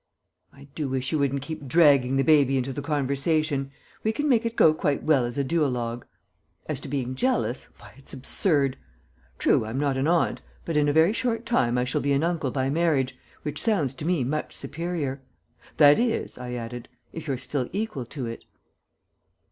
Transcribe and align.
"I 0.51 0.63
do 0.73 0.89
wish 0.89 1.11
you 1.11 1.19
wouldn't 1.19 1.43
keep 1.43 1.67
dragging 1.67 2.15
the 2.15 2.23
baby 2.23 2.57
into 2.57 2.73
the 2.73 2.81
conversation; 2.81 3.69
we 4.03 4.11
can 4.11 4.27
make 4.27 4.47
it 4.47 4.55
go 4.55 4.73
quite 4.73 5.03
well 5.03 5.25
as 5.25 5.37
a 5.37 5.43
duologue. 5.43 6.05
As 6.65 6.79
to 6.79 6.87
being 6.87 7.13
jealous 7.13 7.65
why, 7.77 7.93
it's 7.97 8.11
absurd. 8.11 8.79
True, 9.37 9.63
I'm 9.63 9.77
not 9.79 9.97
an 9.97 10.07
aunt, 10.07 10.41
but 10.65 10.75
in 10.75 10.89
a 10.89 10.91
very 10.91 11.13
short 11.13 11.45
time 11.45 11.77
I 11.77 11.83
shall 11.83 12.01
be 12.01 12.13
an 12.13 12.23
uncle 12.23 12.49
by 12.49 12.67
marriage, 12.71 13.15
which 13.43 13.61
sounds 13.61 13.93
to 13.93 14.05
me 14.05 14.23
much 14.23 14.53
superior. 14.55 15.21
That 15.77 15.99
is," 15.99 16.35
I 16.35 16.53
added, 16.55 16.89
"if 17.13 17.27
you're 17.27 17.37
still 17.37 17.69
equal 17.71 18.05
to 18.05 18.25
it." 18.25 18.43